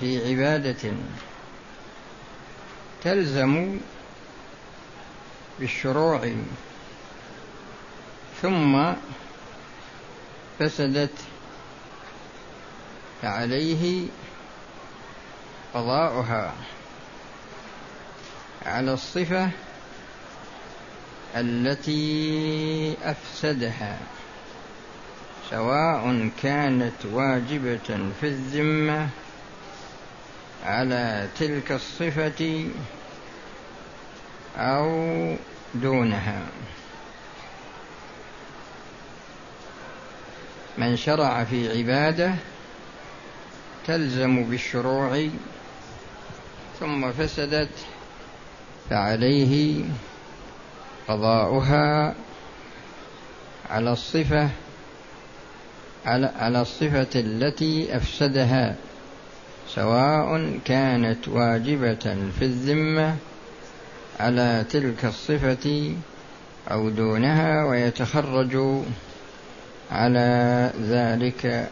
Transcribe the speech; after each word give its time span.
في 0.00 0.28
عبادة 0.28 0.92
تلزم 3.02 3.78
بالشروع 5.60 6.32
ثم 8.42 8.92
فسدت 10.58 11.14
فعليه 13.22 14.06
قضاؤها 15.74 16.54
على 18.66 18.92
الصفة 18.92 19.50
التي 21.36 22.94
أفسدها 23.02 23.98
سواء 25.50 26.30
كانت 26.42 27.06
واجبة 27.12 28.10
في 28.20 28.26
الذمة 28.26 29.08
على 30.68 31.28
تلك 31.38 31.72
الصفة 31.72 32.68
أو 34.56 35.36
دونها. 35.74 36.42
من 40.78 40.96
شرع 40.96 41.44
في 41.44 41.78
عبادة 41.78 42.34
تلزم 43.86 44.44
بالشروع 44.44 45.28
ثم 46.80 47.12
فسدت 47.12 47.70
فعليه 48.90 49.84
قضاؤها 51.08 52.14
على 53.70 53.92
الصفة 53.92 54.48
على 56.06 56.60
الصفة 56.60 57.20
التي 57.20 57.96
أفسدها. 57.96 58.76
سواء 59.74 60.58
كانت 60.64 61.28
واجبة 61.28 62.16
في 62.38 62.42
الذمة 62.42 63.16
على 64.20 64.64
تلك 64.70 65.04
الصفة 65.04 65.94
أو 66.70 66.88
دونها 66.88 67.64
ويتخرج 67.64 68.82
على 69.90 70.70
ذلك 70.80 71.70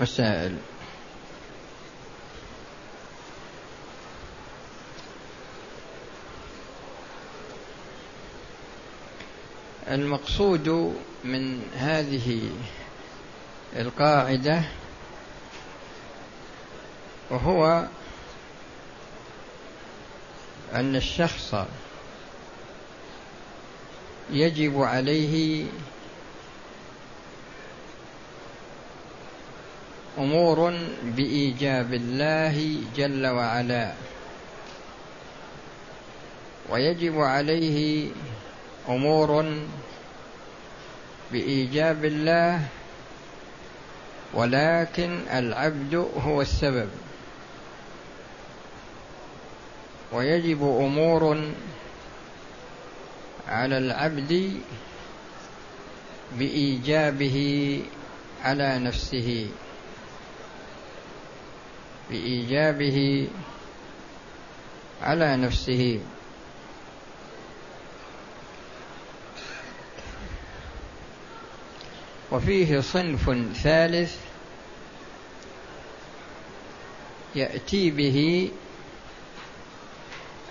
مسائل 0.00 0.56
المقصود 9.90 10.94
من 11.24 11.60
هذه 11.76 12.40
القاعدة 13.76 14.62
وهو 17.30 17.86
أن 20.74 20.96
الشخص 20.96 21.54
يجب 24.30 24.82
عليه 24.82 25.64
أمور 30.18 30.78
بإيجاب 31.02 31.94
الله 31.94 32.76
جل 32.96 33.26
وعلا 33.26 33.92
ويجب 36.68 37.20
عليه 37.20 38.08
أمور 38.88 39.52
بإيجاب 41.32 42.04
الله 42.04 42.64
ولكن 44.34 45.18
العبد 45.32 45.94
هو 46.24 46.40
السبب. 46.40 46.88
ويجب 50.12 50.62
أمور 50.62 51.52
على 53.48 53.78
العبد 53.78 54.60
بإيجابه 56.38 57.82
على 58.44 58.78
نفسه. 58.78 59.48
بإيجابه 62.10 63.28
على 65.02 65.36
نفسه. 65.36 66.00
وفيه 72.32 72.80
صنف 72.80 73.30
ثالث 73.62 74.16
يأتي 77.34 77.90
به 77.90 78.50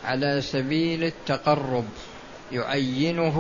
على 0.07 0.41
سبيل 0.41 1.03
التقرب 1.03 1.85
يعينه 2.51 3.37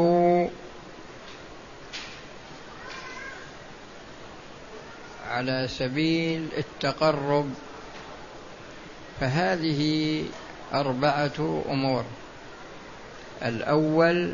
على 5.29 5.67
سبيل 5.67 6.47
التقرب. 6.57 7.53
فهذه 9.19 10.23
أربعة 10.73 11.63
أمور. 11.69 12.03
الأول 13.43 14.33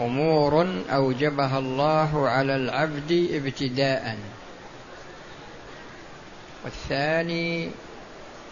أمور 0.00 0.82
أوجبها 0.90 1.58
الله 1.58 2.28
على 2.28 2.56
العبد 2.56 3.28
ابتداء. 3.32 4.18
والثاني 6.64 7.70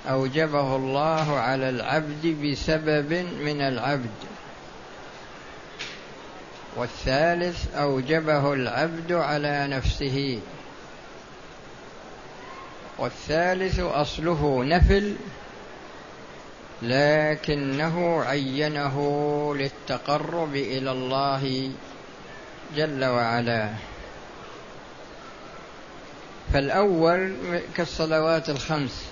أوجبه 0.09 0.77
الله 0.77 1.39
على 1.39 1.69
العبد 1.69 2.27
بسبب 2.27 3.13
من 3.41 3.61
العبد. 3.61 4.11
والثالث 6.77 7.75
أوجبه 7.75 8.53
العبد 8.53 9.13
على 9.13 9.67
نفسه. 9.67 10.41
والثالث 12.99 13.81
أصله 13.81 14.65
نفل 14.65 15.17
لكنه 16.83 18.23
عينه 18.25 18.97
للتقرب 19.55 20.55
إلى 20.55 20.91
الله 20.91 21.71
جل 22.77 23.05
وعلا. 23.05 23.69
فالأول 26.53 27.37
كالصلوات 27.77 28.51
الخمس. 28.51 29.12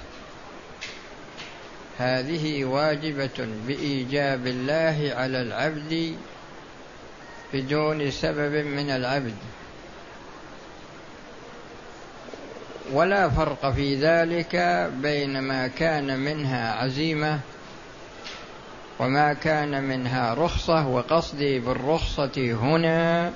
هذه 2.01 2.65
واجبة 2.65 3.49
بإيجاب 3.67 4.47
الله 4.47 5.13
على 5.17 5.43
العبد 5.43 6.17
بدون 7.53 8.11
سبب 8.11 8.67
من 8.67 8.91
العبد. 8.91 9.35
ولا 12.93 13.29
فرق 13.29 13.71
في 13.71 13.95
ذلك 13.95 14.57
بين 15.03 15.41
ما 15.41 15.67
كان 15.69 16.21
منها 16.21 16.73
عزيمة 16.73 17.41
وما 18.99 19.33
كان 19.33 19.83
منها 19.83 20.35
رخصة 20.35 20.89
وقصدي 20.89 21.59
بالرخصة 21.59 22.53
هنا 22.63 23.33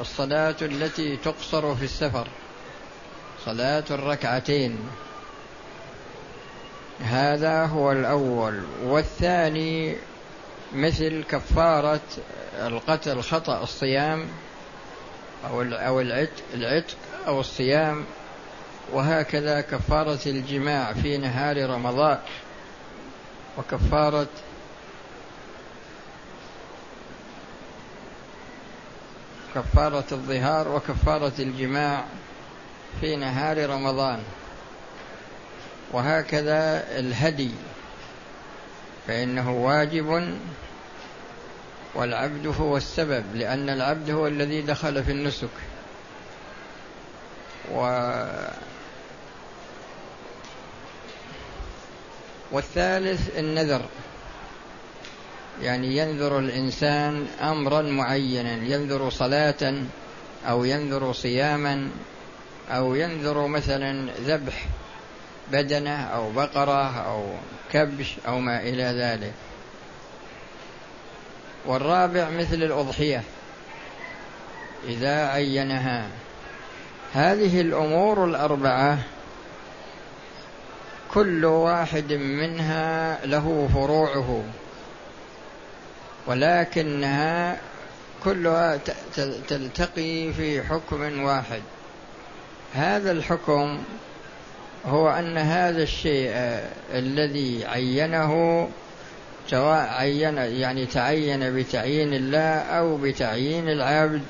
الصلاة 0.00 0.56
التي 0.62 1.16
تقصر 1.16 1.74
في 1.74 1.84
السفر 1.84 2.28
صلاة 3.44 3.84
الركعتين. 3.90 4.78
هذا 7.00 7.66
هو 7.66 7.92
الأول. 7.92 8.62
والثاني 8.82 9.96
مثل 10.72 11.24
كفارة 11.24 12.00
القتل 12.54 13.22
خطأ 13.22 13.62
الصيام 13.62 14.28
أو 15.50 15.62
أو 15.62 16.00
العتق 16.54 16.96
أو 17.26 17.40
الصيام 17.40 18.04
وهكذا 18.92 19.60
كفارة 19.60 20.18
الجماع 20.26 20.92
في 20.92 21.18
نهار 21.18 21.70
رمضان 21.70 22.18
وكفارة 23.58 24.26
كفارة 29.54 30.04
الظهار 30.12 30.68
وكفارة 30.68 31.32
الجماع 31.38 32.04
في 33.00 33.16
نهار 33.16 33.70
رمضان. 33.70 34.22
وهكذا 35.94 36.84
الهدي 36.98 37.50
فإنه 39.06 39.52
واجب 39.52 40.38
والعبد 41.94 42.46
هو 42.60 42.76
السبب 42.76 43.24
لأن 43.34 43.68
العبد 43.68 44.10
هو 44.10 44.26
الذي 44.26 44.62
دخل 44.62 45.04
في 45.04 45.10
النسك. 45.12 45.48
و 47.72 47.80
والثالث 52.52 53.38
النذر 53.38 53.82
يعني 55.62 55.96
ينذر 55.96 56.38
الإنسان 56.38 57.26
أمرا 57.40 57.82
معينا 57.82 58.52
ينذر 58.52 59.10
صلاة 59.10 59.74
أو 60.48 60.64
ينذر 60.64 61.12
صياما 61.12 61.90
أو 62.70 62.94
ينذر 62.94 63.46
مثلا 63.46 64.10
ذبح 64.20 64.66
بدنة 65.52 66.04
أو 66.04 66.32
بقرة 66.32 67.06
أو 67.06 67.26
كبش 67.72 68.14
أو 68.26 68.38
ما 68.38 68.60
إلى 68.60 68.82
ذلك. 68.82 69.32
والرابع 71.66 72.30
مثل 72.30 72.54
الأضحية. 72.62 73.22
إذا 74.88 75.26
عينها. 75.28 76.08
هذه 77.14 77.60
الأمور 77.60 78.24
الأربعة 78.24 78.98
كل 81.14 81.44
واحد 81.44 82.12
منها 82.12 83.26
له 83.26 83.68
فروعه 83.74 84.44
ولكنها 86.26 87.56
كلها 88.24 88.78
تلتقي 89.48 90.32
في 90.32 90.62
حكم 90.62 91.22
واحد. 91.22 91.62
هذا 92.74 93.12
الحكم 93.12 93.78
هو 94.86 95.08
أن 95.08 95.38
هذا 95.38 95.82
الشيء 95.82 96.30
الذي 96.94 97.64
عينه 97.66 98.68
سواء 99.50 99.88
عين 99.88 100.36
يعني 100.36 100.86
تعين 100.86 101.56
بتعيين 101.56 102.14
الله 102.14 102.58
أو 102.58 102.96
بتعيين 102.96 103.68
العبد 103.68 104.22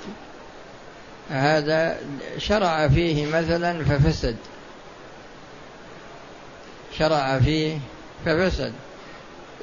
هذا 1.30 1.96
شرع 2.38 2.88
فيه 2.88 3.26
مثلا 3.26 3.84
ففسد. 3.84 4.36
شرع 6.98 7.38
فيه 7.38 7.78
ففسد. 8.24 8.72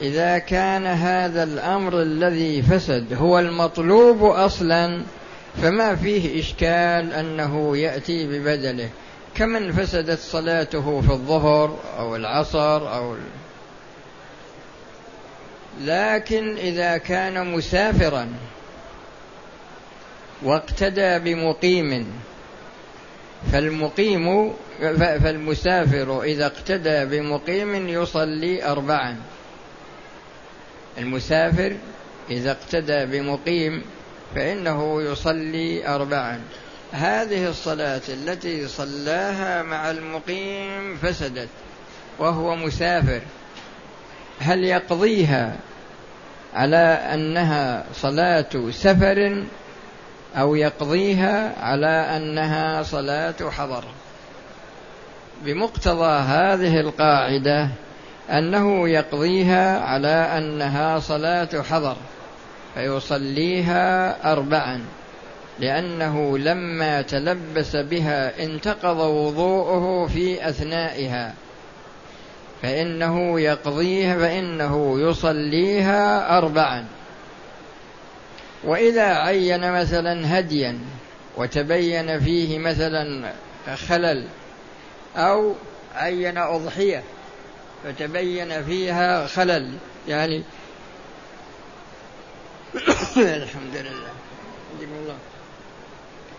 إذا 0.01 0.37
كان 0.37 0.85
هذا 0.85 1.43
الأمر 1.43 2.01
الذي 2.01 2.61
فسد 2.61 3.13
هو 3.13 3.39
المطلوب 3.39 4.23
أصلا 4.23 5.03
فما 5.61 5.95
فيه 5.95 6.39
إشكال 6.39 7.13
أنه 7.13 7.77
يأتي 7.77 8.27
ببدله. 8.27 8.89
كمن 9.35 9.71
فسدت 9.71 10.19
صلاته 10.19 11.01
في 11.01 11.11
الظهر 11.11 11.79
أو 11.97 12.15
العصر 12.15 12.95
أو 12.95 13.15
لكن 15.81 16.57
إذا 16.57 16.97
كان 16.97 17.51
مسافرا 17.51 18.29
واقتدى 20.43 21.19
بمقيم 21.19 22.07
فالمقيم 23.51 24.53
فالمسافر 24.99 26.23
إذا 26.23 26.45
اقتدى 26.45 27.05
بمقيم 27.05 27.89
يصلي 27.89 28.65
أربعا. 28.65 29.17
المسافر 30.97 31.75
إذا 32.29 32.51
اقتدى 32.51 33.05
بمقيم 33.05 33.81
فإنه 34.35 35.01
يصلي 35.01 35.87
أربعا. 35.87 36.41
هذه 36.91 37.49
الصلاة 37.49 38.01
التي 38.09 38.67
صلاها 38.67 39.63
مع 39.63 39.91
المقيم 39.91 40.97
فسدت 41.01 41.49
وهو 42.19 42.55
مسافر. 42.55 43.21
هل 44.39 44.63
يقضيها 44.63 45.55
على 46.53 46.99
أنها 47.13 47.83
صلاة 47.93 48.71
سفر 48.71 49.43
أو 50.35 50.55
يقضيها 50.55 51.53
على 51.61 52.17
أنها 52.17 52.83
صلاة 52.83 53.49
حضر؟ 53.49 53.83
بمقتضى 55.45 56.19
هذه 56.19 56.79
القاعدة 56.79 57.69
أنه 58.29 58.89
يقضيها 58.89 59.79
على 59.79 60.07
أنها 60.07 60.99
صلاة 60.99 61.61
حضر 61.69 61.95
فيصليها 62.75 64.15
أربعا. 64.31 64.81
لأنه 65.61 66.37
لما 66.37 67.01
تلبس 67.01 67.75
بها 67.75 68.43
انتقض 68.43 68.97
وضوءه 68.97 70.07
في 70.07 70.49
أثنائها. 70.49 71.33
فإنه 72.61 73.39
يقضيها 73.39 74.17
فإنه 74.17 74.99
يصليها 74.99 76.37
أربعا. 76.37 76.85
وإذا 78.63 79.05
عين 79.05 79.71
مثلا 79.71 80.39
هديا 80.39 80.79
وتبين 81.37 82.19
فيه 82.19 82.59
مثلا 82.59 83.33
خلل 83.87 84.27
أو 85.15 85.53
عين 85.95 86.37
أضحية 86.37 87.03
فتبين 87.83 88.63
فيها 88.63 89.27
خلل 89.27 89.73
يعني 90.07 90.43
الحمد 93.17 93.75
لله. 93.75 94.11
الله 94.81 95.30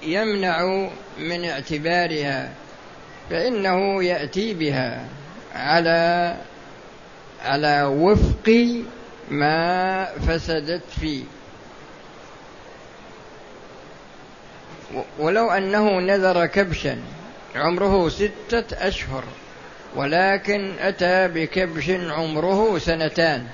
يمنع 0.04 0.88
من 1.18 1.44
اعتبارها 1.44 2.52
فإنه 3.30 4.04
يأتي 4.04 4.54
بها 4.54 5.04
على 5.54 6.36
على 7.44 7.82
وفق 7.82 8.66
ما 9.30 10.04
فسدت 10.04 10.82
فيه. 11.00 11.24
ولو 15.18 15.50
أنه 15.50 16.00
نذر 16.00 16.46
كبشا 16.46 16.98
عمره 17.54 18.08
ستة 18.08 18.88
أشهر 18.88 19.24
ولكن 19.96 20.72
أتى 20.80 21.28
بكبش 21.28 21.90
عمره 21.90 22.78
سنتان 22.78 23.46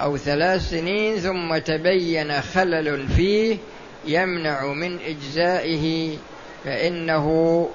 أو 0.00 0.16
ثلاث 0.16 0.70
سنين 0.70 1.16
ثم 1.16 1.58
تبين 1.58 2.40
خلل 2.40 3.08
فيه 3.08 3.56
يمنع 4.06 4.66
من 4.66 4.98
إجزائه 5.00 6.16
فإنه 6.64 7.68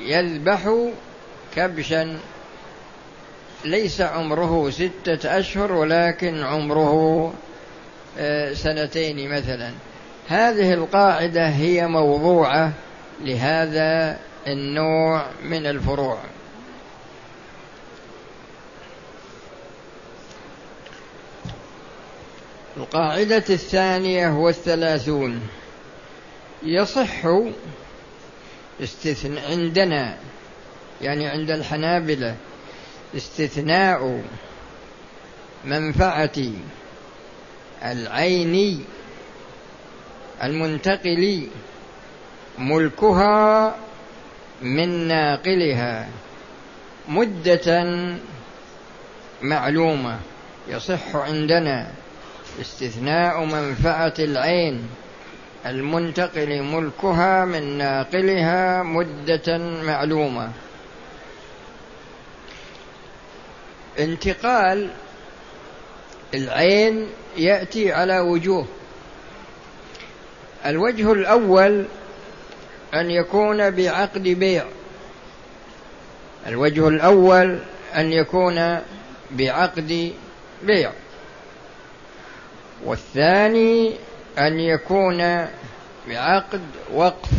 يذبح 0.00 0.88
كبشا. 1.56 2.18
ليس 3.64 4.00
عمره 4.00 4.70
ستة 4.70 5.38
أشهر 5.38 5.72
ولكن 5.72 6.42
عمره 6.42 7.32
آه، 8.18 8.52
سنتين 8.52 9.30
مثلا. 9.30 9.72
هذه 10.28 10.74
القاعدة 10.74 11.48
هي 11.48 11.86
موضوعة 11.86 12.72
لهذا 13.20 14.18
النوع 14.46 15.26
من 15.44 15.66
الفروع. 15.66 16.18
القاعدة 22.76 23.44
الثانية 23.50 24.28
والثلاثون. 24.28 25.40
يصح 26.62 27.26
استثناء 28.82 29.50
عندنا 29.50 30.16
يعني 31.02 31.26
عند 31.26 31.50
الحنابلة 31.50 32.36
استثناء 33.16 34.22
منفعة 35.64 36.38
العين 37.82 38.84
المنتقل 40.42 41.48
ملكها 42.58 43.76
من 44.62 45.08
ناقلها 45.08 46.08
مدة 47.08 47.86
معلومة. 49.42 50.18
يصح 50.68 51.16
عندنا 51.16 51.90
استثناء 52.60 53.44
منفعة 53.44 54.14
العين 54.18 54.88
المنتقل 55.70 56.62
ملكها 56.62 57.44
من 57.44 57.78
ناقلها 57.78 58.82
مدة 58.82 59.58
معلومة. 59.58 60.50
انتقال 63.98 64.90
العين 66.34 67.08
يأتي 67.36 67.92
على 67.92 68.20
وجوه. 68.20 68.66
الوجه 70.66 71.12
الأول 71.12 71.84
أن 72.94 73.10
يكون 73.10 73.70
بعقد 73.70 74.22
بيع. 74.22 74.64
الوجه 76.46 76.88
الأول 76.88 77.58
أن 77.94 78.12
يكون 78.12 78.80
بعقد 79.30 80.12
بيع. 80.62 80.92
والثاني 82.84 83.92
أن 84.38 84.60
يكون 84.60 85.46
بعقد 86.08 86.60
وقف. 86.92 87.30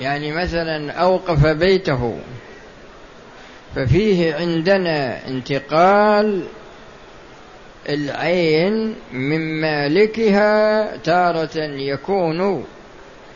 يعني 0.00 0.32
مثلا 0.32 0.92
أوقف 0.92 1.46
بيته 1.46 2.18
ففيه 3.74 4.34
عندنا 4.34 5.26
انتقال 5.28 6.44
العين 7.88 8.94
من 9.12 9.60
مالكها 9.60 10.96
تارة 10.96 11.58
يكون 11.64 12.64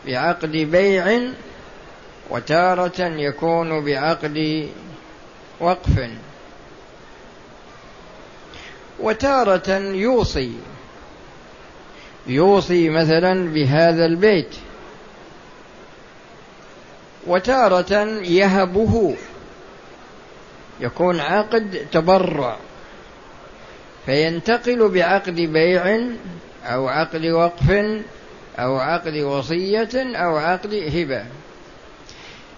بعقد 0.07 0.51
بيع 0.51 1.21
وتارة 2.31 3.01
يكون 3.01 3.85
بعقد 3.85 4.69
وقف. 5.61 6.11
وتارة 9.01 9.79
يوصي 9.79 10.53
يوصي 12.27 12.89
مثلا 12.89 13.49
بهذا 13.49 14.07
البيت. 14.07 14.55
وتارة 17.27 18.05
يهبه. 18.23 19.17
يكون 20.81 21.21
عقد 21.21 21.87
تبرع. 21.93 22.57
فينتقل 24.07 24.89
بعقد 24.89 25.35
بيع 25.35 26.01
أو 26.65 26.89
عقد 26.89 27.27
وقف 27.27 27.71
أو 28.59 28.77
عقد 28.77 29.17
وصية 29.17 30.17
أو 30.17 30.37
عقد 30.37 30.75
هبة. 30.75 31.25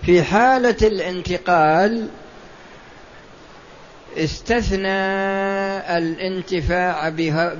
في 0.02 0.23
حالة 0.23 0.76
الانتقال 0.83 2.09
استثنى 4.16 4.88
الانتفاع 5.99 7.09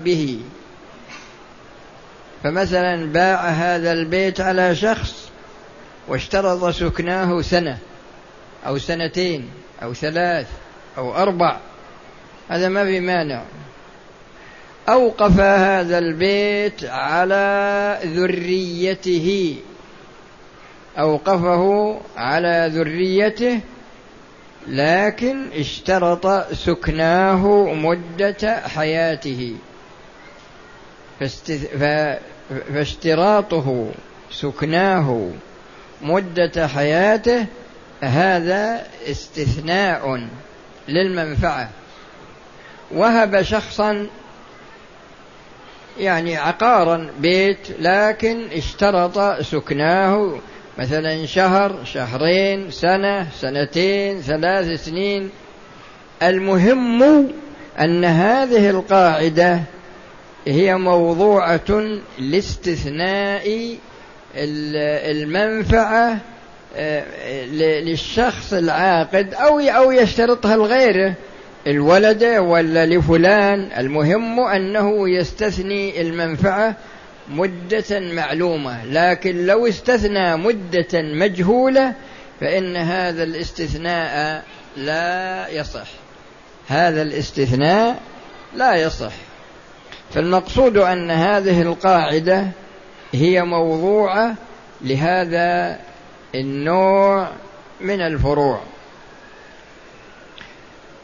به. 0.04 0.40
فمثلا 2.44 3.12
باع 3.12 3.48
هذا 3.48 3.92
البيت 3.92 4.40
على 4.40 4.76
شخص 4.76 5.28
واشترط 6.08 6.64
سكناه 6.64 7.42
سنة 7.42 7.78
أو 8.66 8.78
سنتين 8.78 9.50
أو 9.82 9.94
ثلاث 9.94 10.46
أو 10.98 11.14
أربع. 11.14 11.56
هذا 12.48 12.68
ما 12.68 12.84
في 12.84 13.00
مانع. 13.00 13.42
أوقف 14.88 15.40
هذا 15.40 15.98
البيت 15.98 16.84
على 16.84 17.98
ذريته. 18.04 19.56
أوقفه 20.98 22.00
على 22.16 22.70
ذريته 22.74 23.60
لكن 24.66 25.46
اشترط 25.52 26.52
سكناه 26.52 27.72
مدة 27.74 28.62
حياته. 28.68 29.56
فاشتراطه 32.74 33.92
سكناه 34.30 35.30
مدة 36.02 36.68
حياته 36.68 37.46
هذا 38.00 38.86
استثناء 39.10 40.28
للمنفعة. 40.88 41.70
وهب 42.90 43.42
شخصا 43.42 44.06
يعني 45.98 46.36
عقارا 46.36 47.10
بيت 47.18 47.58
لكن 47.80 48.48
اشترط 48.52 49.42
سكناه. 49.42 50.38
مثلا 50.78 51.26
شهر 51.26 51.84
شهرين 51.84 52.70
سنة 52.70 53.28
سنتين 53.40 54.20
ثلاث 54.20 54.84
سنين. 54.84 55.30
المهم 56.22 57.02
أن 57.80 58.04
هذه 58.04 58.70
القاعدة 58.70 59.60
هي 60.46 60.76
موضوعة 60.76 61.98
لاستثناء 62.18 63.76
المنفعة 64.36 66.18
آه، 66.76 67.44
للشخص 67.80 68.52
العاقد 68.52 69.34
أو 69.34 69.58
أو 69.60 69.92
يشترطها 69.92 70.56
لغيره 70.56 71.14
الولد 71.66 72.24
ولا 72.24 72.86
لفلان. 72.86 73.70
المهم 73.78 74.40
أنه 74.40 75.08
يستثني 75.08 76.00
المنفعة 76.00 76.76
مدة 77.28 78.00
معلومة 78.00 78.84
لكن 78.84 79.46
لو 79.46 79.66
استثنى 79.66 80.36
مدة 80.36 81.02
مجهولة 81.02 81.92
فإن 82.40 82.76
هذا 82.76 83.22
الاستثناء 83.22 84.44
لا 84.76 85.48
يصح. 85.48 85.88
هذا 86.68 87.02
الاستثناء 87.02 88.00
لا 88.56 88.74
يصح. 88.74 89.12
فالمقصود 90.14 90.76
أن 90.76 91.11
هذه 91.11 91.62
القاعدة 91.62 92.47
هي 93.12 93.42
موضوعة 93.42 94.35
لهذا 94.80 95.78
النوع 96.35 97.30
من 97.80 98.00
الفروع. 98.00 98.61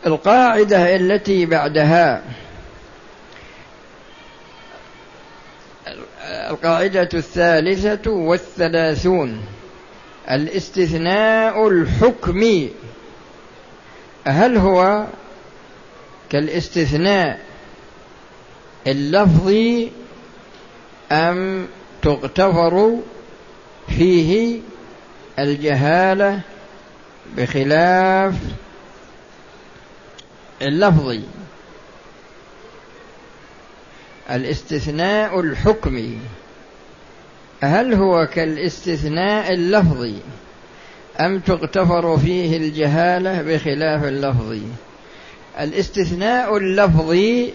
القاعدة 0.06 0.96
التي 0.96 1.46
بعدها 1.46 2.22
القاعدة 6.50 7.08
الثالثة 7.14 8.10
والثلاثون 8.10 9.44
الاستثناء 10.30 11.68
الحكمي. 11.68 12.70
هل 14.24 14.56
هو 14.56 15.06
كالاستثناء 16.30 17.49
اللفظي 18.86 19.90
أم 21.12 21.66
تغتفر 22.02 22.98
فيه 23.88 24.60
الجهالة 25.38 26.40
بخلاف 27.36 28.34
اللفظي 30.62 31.22
الاستثناء 34.30 35.40
الحكمي 35.40 36.18
هل 37.62 37.94
هو 37.94 38.26
كالاستثناء 38.26 39.52
اللفظي 39.52 40.14
أم 41.20 41.40
تغتفر 41.40 42.18
فيه 42.18 42.56
الجهالة 42.56 43.42
بخلاف 43.42 44.04
اللفظي 44.04 44.62
الاستثناء 45.60 46.56
اللفظي 46.56 47.52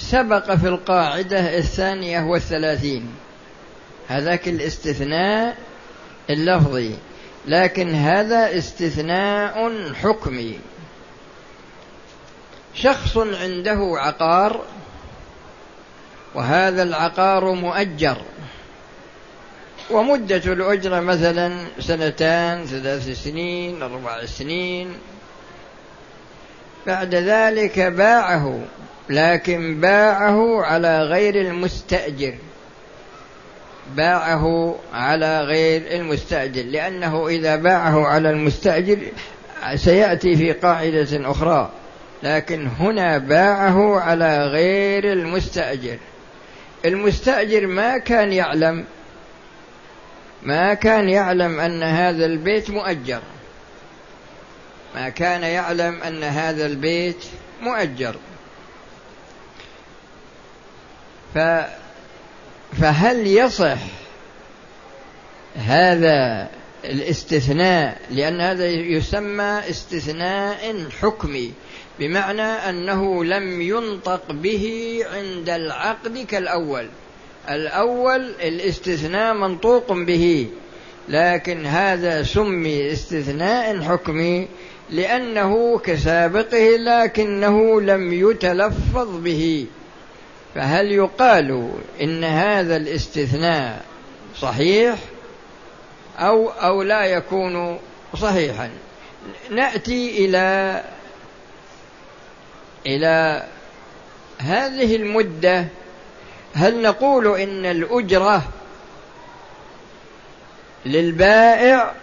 سبق 0.00 0.54
في 0.54 0.68
القاعدة 0.68 1.58
الثانية 1.58 2.20
والثلاثين. 2.20 3.14
هذاك 4.08 4.48
الاستثناء 4.48 5.56
اللفظي 6.30 6.94
لكن 7.46 7.94
هذا 7.94 8.58
استثناء 8.58 9.92
حكمي. 9.94 10.58
شخص 12.74 13.16
عنده 13.16 13.92
عقار 13.96 14.64
وهذا 16.34 16.82
العقار 16.82 17.52
مؤجر. 17.52 18.22
ومدة 19.90 20.52
الأجرة 20.52 21.00
مثلا 21.00 21.66
سنتان 21.80 22.66
ثلاث 22.66 23.22
سنين 23.24 23.82
أربع 23.82 24.24
سنين. 24.24 24.94
بعد 26.86 27.14
ذلك 27.14 27.78
باعه. 27.80 28.60
لكن 29.10 29.80
باعه 29.80 30.62
على 30.62 31.02
غير 31.02 31.34
المستأجر. 31.34 32.34
باعه 33.96 34.76
على 34.94 35.40
غير 35.40 35.82
المستأجر 36.00 36.62
لأنه 36.62 37.28
إذا 37.28 37.56
باعه 37.56 38.06
على 38.06 38.30
المستأجر 38.30 38.98
سيأتي 39.74 40.36
في 40.36 40.52
قاعدة 40.52 41.30
أخرى 41.30 41.70
لكن 42.22 42.66
هنا 42.66 43.18
باعه 43.18 44.00
على 44.00 44.46
غير 44.46 45.12
المستأجر. 45.12 45.98
المستأجر 46.84 47.66
ما 47.66 47.98
كان 47.98 48.32
يعلم 48.32 48.84
ما 50.42 50.74
كان 50.74 51.08
يعلم 51.08 51.60
أن 51.60 51.82
هذا 51.82 52.26
البيت 52.26 52.70
مؤجر. 52.70 53.20
ما 54.94 55.08
كان 55.08 55.42
يعلم 55.42 56.02
أن 56.02 56.22
هذا 56.22 56.66
البيت 56.66 57.24
مؤجر. 57.62 58.16
ف 61.34 61.38
فهل 62.80 63.26
يصح 63.26 63.78
هذا 65.56 66.48
الاستثناء؟ 66.84 68.00
لأن 68.10 68.40
هذا 68.40 68.66
يسمى 68.66 69.60
استثناء 69.70 70.88
حكمي 71.02 71.52
بمعنى 71.98 72.42
أنه 72.42 73.24
لم 73.24 73.62
ينطق 73.62 74.32
به 74.32 74.96
عند 75.12 75.48
العقد 75.50 76.18
كالأول. 76.18 76.88
الأول 77.50 78.34
الاستثناء 78.42 79.34
منطوق 79.34 79.92
به 79.92 80.46
لكن 81.08 81.66
هذا 81.66 82.22
سمي 82.22 82.92
استثناء 82.92 83.80
حكمي 83.80 84.48
لأنه 84.90 85.78
كسابقه 85.78 86.76
لكنه 86.76 87.80
لم 87.80 88.12
يتلفظ 88.12 89.20
به. 89.20 89.66
فهل 90.54 90.92
يقال 90.92 91.70
إن 92.00 92.24
هذا 92.24 92.76
الاستثناء 92.76 93.84
صحيح 94.36 94.98
أو 96.18 96.48
أو 96.48 96.82
لا 96.82 97.04
يكون 97.04 97.78
صحيحا؟ 98.16 98.70
نأتي 99.50 100.24
إلى 100.24 100.82
إلى 102.86 103.46
هذه 104.38 104.96
المدة 104.96 105.66
هل 106.54 106.82
نقول 106.82 107.40
إن 107.40 107.66
الأجرة 107.66 108.42
للبائع 110.86 111.94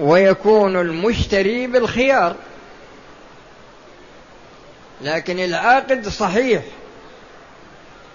ويكون 0.00 0.76
المشتري 0.76 1.66
بالخيار؟ 1.66 2.36
لكن 5.02 5.38
العاقد 5.38 6.08
صحيح. 6.08 6.62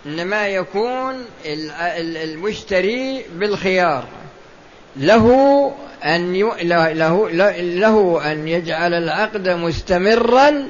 إنما 0.06 0.48
يكون 0.48 1.26
المشتري 1.96 3.26
بالخيار 3.36 4.04
له 4.98 5.28
أن. 6.04 6.34
له... 6.62 7.30
له 7.62 8.32
أن 8.32 8.48
يجعل 8.48 8.94
العقد 8.94 9.50
مستمرا 9.50 10.68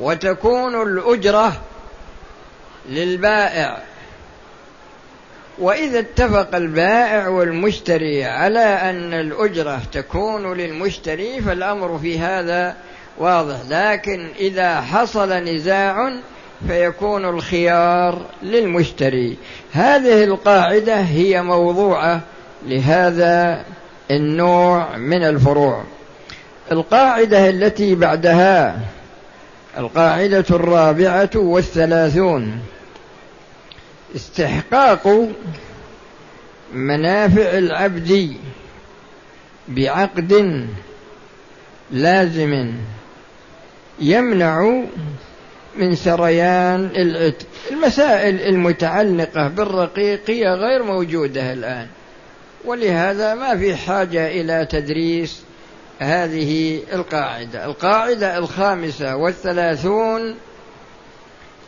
وتكون 0.00 0.82
الأجرة 0.82 1.60
للبائع 2.88 3.78
وإذا 5.58 5.98
اتفق 5.98 6.54
البائع 6.54 7.28
والمشتري 7.28 8.24
على 8.24 8.60
أن 8.60 9.14
الأجرة 9.14 9.82
تكون 9.92 10.52
للمشتري 10.52 11.40
فالأمر 11.40 11.98
في 11.98 12.18
هذا 12.18 12.76
واضح 13.18 13.56
لكن 13.68 14.28
إذا 14.38 14.80
حصل 14.80 15.32
نزاع 15.32 16.12
فيكون 16.68 17.24
الخيار 17.24 18.26
للمشتري. 18.42 19.36
هذه 19.72 20.24
القاعدة 20.24 21.00
هي 21.00 21.42
موضوعة 21.42 22.20
لهذا 22.66 23.64
النوع 24.10 24.96
من 24.96 25.22
الفروع. 25.22 25.84
القاعدة 26.72 27.50
التي 27.50 27.94
بعدها 27.94 28.80
القاعدة 29.78 30.44
الرابعة 30.50 31.30
والثلاثون. 31.34 32.60
استحقاق 34.16 35.28
منافع 36.72 37.58
العبد 37.58 38.36
بعقد 39.68 40.66
لازم 41.90 42.72
يمنع 44.00 44.82
من 45.76 45.94
سريان 45.94 46.90
العتق 46.96 47.46
المسائل 47.70 48.40
المتعلقة 48.40 49.48
بالرقيق 49.48 50.20
هي 50.30 50.48
غير 50.48 50.82
موجودة 50.82 51.52
الآن. 51.52 51.86
ولهذا 52.64 53.34
ما 53.34 53.56
في 53.56 53.76
حاجة 53.76 54.26
إلى 54.26 54.66
تدريس 54.70 55.42
هذه 55.98 56.82
القاعدة. 56.92 57.64
القاعدة 57.64 58.38
الخامسة 58.38 59.16
والثلاثون 59.16 60.34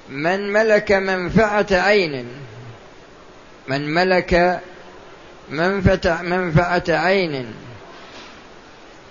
من 0.08 0.52
ملك 0.52 0.92
منفعة 0.92 1.66
عين. 1.70 2.26
من 3.68 3.94
ملك 3.94 4.60
منفعة, 5.50 6.82
عين 6.88 7.46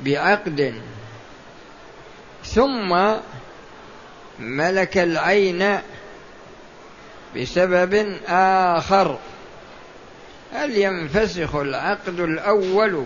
بعقد. 0.01 0.73
ثم 2.45 2.93
ملك 4.41 4.97
العين 4.97 5.79
بسبب 7.37 8.19
آخر. 8.27 9.19
هل 10.53 10.77
ينفسخ 10.77 11.55
العقد 11.55 12.19
الأول 12.19 13.05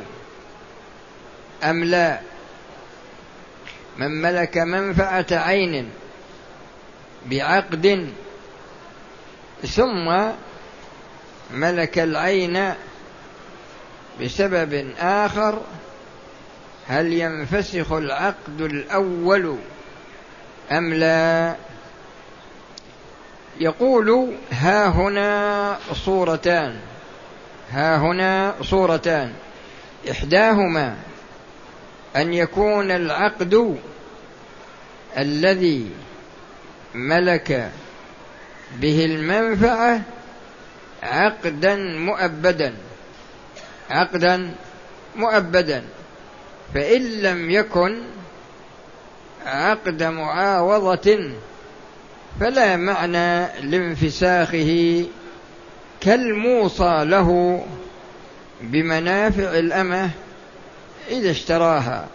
أم 1.63 1.83
لا؟ 1.83 2.19
من 3.97 4.21
ملك 4.21 4.57
منفعة 4.57 5.25
عين 5.31 5.89
بعقد 7.25 8.13
ثم 9.67 10.31
ملك 11.53 11.99
العين 11.99 12.73
بسبب 14.21 14.93
آخر 14.99 15.61
هل 16.87 17.13
ينفسخ 17.13 17.91
العقد 17.91 18.61
الأول 18.61 19.57
أم 20.71 20.93
لا؟ 20.93 21.55
يقول 23.59 24.35
ها 24.51 24.87
هنا 24.87 25.77
صورتان. 26.05 26.79
ها 27.71 27.97
هنا 27.97 28.55
صورتان. 28.61 29.33
إحداهما 30.11 30.95
أن 32.15 32.33
يكون 32.33 32.91
العقد 32.91 33.77
الذي 35.17 35.91
ملك 36.93 37.71
به 38.77 39.05
المنفعة 39.05 40.01
عقدا 41.03 41.75
مؤبدا. 41.75 42.73
عقدا 43.89 44.55
مؤبدا. 45.15 45.83
فإن 46.73 47.01
لم 47.01 47.51
يكن 47.51 48.01
عقد 49.45 50.03
معاوضة 50.03 51.19
فلا 52.39 52.75
معنى 52.77 53.61
لانفساخه 53.61 55.03
كالموصى 56.01 57.05
له 57.05 57.61
بمنافع 58.61 59.59
الأمة 59.59 60.09
إذا 61.09 61.31
اشتراها 61.31 62.07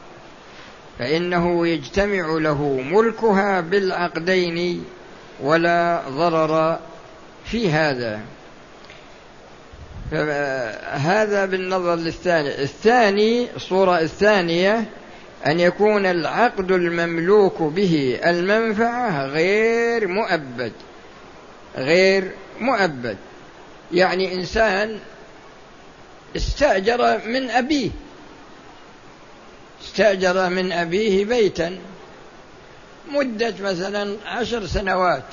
فإنه 0.98 1.66
يجتمع 1.66 2.26
له 2.26 2.62
ملكها 2.90 3.60
بالعقدين 3.60 4.84
ولا 5.40 6.02
ضرر 6.08 6.78
في 7.44 7.70
هذا. 7.70 8.20
هذا 10.92 11.46
بالنظر 11.46 11.94
للثاني 11.94 12.62
الثاني 12.62 13.48
الصورة 13.56 14.00
الثانية 14.00 14.84
أن 15.46 15.60
يكون 15.60 16.06
العقد 16.06 16.70
المملوك 16.70 17.62
به 17.62 18.20
المنفعة 18.24 19.26
غير 19.26 20.08
مؤبد. 20.08 20.72
غير 21.76 22.30
مؤبد. 22.60 23.16
يعني 23.92 24.34
إنسان 24.34 24.98
استأجر 26.36 27.20
من 27.26 27.50
أبيه. 27.50 27.90
استأجر 29.84 30.48
من 30.48 30.72
أبيه 30.72 31.24
بيتا. 31.24 31.78
مدة 33.12 33.54
مثلا 33.60 34.16
عشر 34.26 34.66
سنوات. 34.66 35.24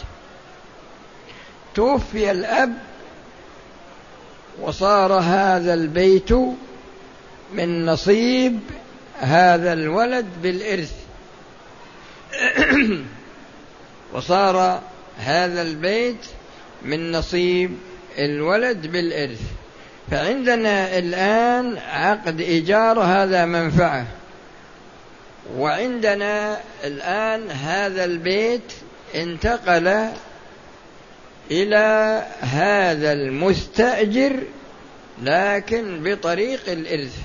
توفي 1.76 2.32
الأب 2.32 2.74
وصار 4.62 5.13
هذا 5.13 5.74
البيت 5.74 6.32
من 7.54 7.86
نصيب 7.86 8.60
هذا 9.19 9.73
الولد 9.73 10.25
بالإرث. 10.43 10.93
وصار 14.13 14.82
هذا 15.17 15.62
البيت 15.62 16.25
من 16.82 17.12
نصيب 17.12 17.77
الولد 18.17 18.88
بالإرث. 18.88 19.41
فعندنا 20.12 20.97
الآن 20.97 21.77
عقد 21.77 22.41
إيجار 22.41 22.99
هذا 22.99 23.45
منفعة. 23.45 24.06
وعندنا 25.56 26.58
الآن 26.84 27.51
هذا 27.51 28.06
البيت 28.06 28.73
انتقل 29.15 30.08
إلى 31.51 32.23
هذا 32.39 33.12
المستأجر 33.13 34.43
لكن 35.23 36.03
بطريق 36.03 36.69
الإرث. 36.69 37.17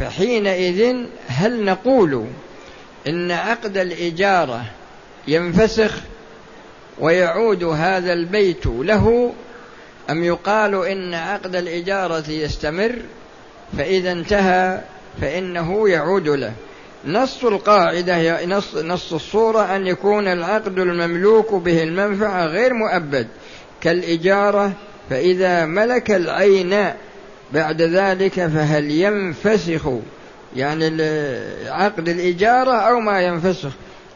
فحينئذ 0.00 0.96
هل 1.26 1.64
نقول 1.64 2.26
إن 3.08 3.30
عقد 3.30 3.76
الإجارة 3.76 4.64
ينفسخ 5.28 5.92
ويعود 6.98 7.64
هذا 7.64 8.12
البيت 8.12 8.66
له 8.66 9.32
أم 10.10 10.24
يقال 10.24 10.86
إن 10.86 11.14
عقد 11.14 11.56
الإجارة 11.56 12.30
يستمر؟ 12.30 12.96
فإذا 13.78 14.12
انتهى 14.12 14.80
فإنه 15.20 15.88
يعود 15.88 16.28
له. 16.28 16.52
نص 17.04 17.44
القاعدة 17.44 18.44
نص, 18.44 18.76
نص 18.76 19.12
الصورة 19.12 19.76
أن 19.76 19.86
يكون 19.86 20.28
العقد 20.28 20.78
المملوك 20.78 21.54
به 21.54 21.82
المنفعة 21.82 22.46
غير 22.46 22.74
مؤبد. 22.74 23.26
كالإجارة 23.80 24.72
فإذا 25.10 25.66
ملك 25.66 26.10
العين 26.10 26.92
بعد 27.52 27.82
ذلك 27.82 28.32
فهل 28.32 28.90
ينفسخ؟ 28.90 29.88
يعني 30.56 30.84
عقد 31.68 32.08
الإجارة 32.08 32.72
أو 32.72 33.00
ما 33.00 33.20
ينفسخ. 33.20 33.70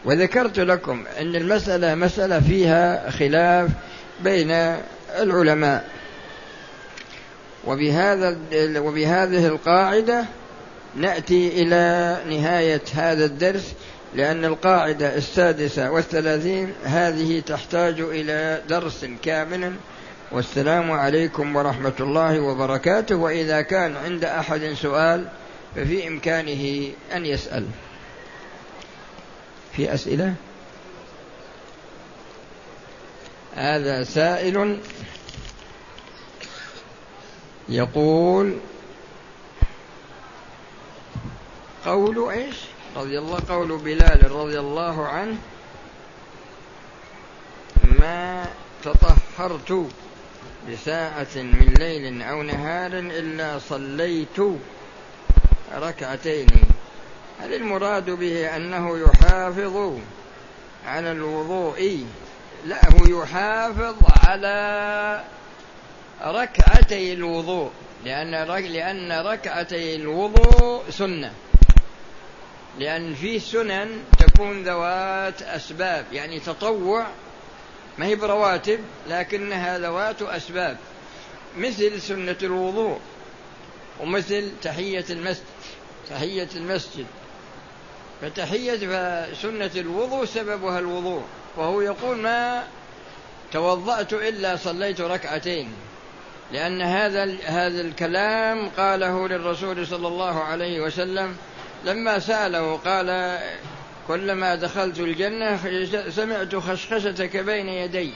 وذكرت 0.04 0.58
لكم 0.58 1.04
أن 1.20 1.36
المسألة 1.36 1.94
مسألة 1.94 2.40
فيها 2.40 3.10
خلاف 3.10 3.70
بين 4.24 4.50
العلماء. 5.18 5.88
وبهذا 7.66 8.38
وبهذه 8.78 9.46
القاعدة 9.46 10.24
نأتي 10.96 11.62
إلى 11.62 12.16
نهاية 12.28 12.82
هذا 12.94 13.24
الدرس 13.24 13.72
لأن 14.14 14.44
القاعدة 14.44 15.16
السادسة 15.16 15.90
والثلاثين 15.90 16.72
هذه 16.84 17.40
تحتاج 17.40 18.00
إلى 18.00 18.62
درس 18.68 19.06
كامل 19.22 19.72
والسلام 20.30 20.90
عليكم 20.90 21.56
ورحمة 21.56 21.92
الله 22.00 22.40
وبركاته. 22.40 23.16
وإذا 23.16 23.62
كان 23.62 23.96
عند 23.96 24.24
أحد 24.24 24.72
سؤال 24.82 25.28
ففي 25.76 26.08
إمكانه 26.08 26.92
أن 27.12 27.26
يسأل. 27.26 27.66
في 29.72 29.94
أسئلة؟ 29.94 30.34
هذا 33.54 34.04
سائل 34.04 34.80
يقول 37.68 38.58
قول 41.84 42.30
إيش؟ 42.30 42.56
رضي 42.96 43.18
الله 43.18 43.38
قول 43.48 43.78
بلال 43.78 44.32
رضي 44.32 44.58
الله 44.58 45.06
عنه 45.06 45.36
ما 48.00 48.46
تطهرت 48.82 49.90
بساعة 50.72 51.34
من 51.34 51.74
ليل 51.78 52.22
أو 52.22 52.42
نهار 52.42 52.92
إلا 52.92 53.58
صليت 53.58 54.40
ركعتين. 55.74 56.46
هل 57.40 57.54
المراد 57.54 58.10
به 58.10 58.56
أنه 58.56 58.98
يحافظ 58.98 59.98
على 60.86 61.12
الوضوء؟ 61.12 62.06
لا 62.66 62.80
هو 62.90 63.22
يحافظ 63.22 63.94
على 64.26 65.24
ركعتي 66.24 67.12
الوضوء 67.12 67.70
لأن 68.04 68.30
لأن 68.48 69.12
ركعتي 69.12 69.96
الوضوء 69.96 70.90
سنة. 70.90 71.32
لأن 72.78 73.14
في 73.14 73.38
سنن 73.38 73.88
تكون 74.18 74.62
ذوات 74.62 75.42
أسباب 75.42 76.04
يعني 76.12 76.40
تطوع 76.40 77.06
ما 77.98 78.06
هي 78.06 78.16
برواتب؟ 78.16 78.80
لكنها 79.08 79.78
ذوات 79.78 80.22
أسباب 80.22 80.76
مثل 81.56 82.00
سنة 82.00 82.36
الوضوء 82.42 82.98
ومثل 84.00 84.52
تحية 84.62 85.04
المسجد 85.10 85.44
تحية 86.10 86.48
المسجد. 86.56 87.06
فتحية 88.22 88.76
فسنة 88.76 89.70
الوضوء 89.76 90.24
سببها 90.24 90.78
الوضوء 90.78 91.22
وهو 91.56 91.80
يقول 91.80 92.16
ما 92.16 92.64
توضأت 93.52 94.12
إلا 94.12 94.56
صليت 94.56 95.00
ركعتين 95.00 95.72
لأن 96.52 96.82
هذا 96.82 97.36
هذا 97.44 97.80
الكلام 97.80 98.68
قاله 98.68 99.28
للرسول 99.28 99.86
صلى 99.86 100.08
الله 100.08 100.44
عليه 100.44 100.80
وسلم 100.80 101.36
لما 101.84 102.18
سأله 102.18 102.76
قال 102.76 103.38
كلما 104.08 104.54
دخلت 104.54 104.98
الجنة 104.98 105.60
سمعت 106.10 106.56
خشخشتك 106.56 107.36
بين 107.36 107.68
يدي. 107.68 108.14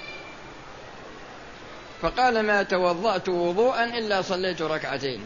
فقال 2.02 2.42
ما 2.42 2.62
توضأت 2.62 3.28
وضوءا 3.28 3.84
إلا 3.84 4.22
صليت 4.22 4.62
ركعتين. 4.62 5.20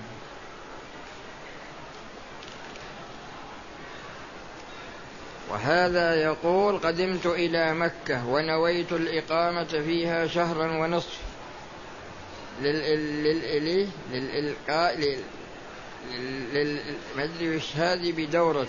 وهذا 5.51 6.15
يقول 6.15 6.79
قدمت 6.79 7.27
إلى 7.27 7.75
مكة 7.75 8.29
ونويت 8.29 8.93
الإقامة 8.93 9.65
فيها 9.65 10.27
شهرا 10.27 10.67
ونصف. 10.67 11.19
للإلقاء 14.13 15.19
للمدري 16.13 17.57
وش 17.57 17.77
هذه 17.77 18.13
بدورة. 18.13 18.67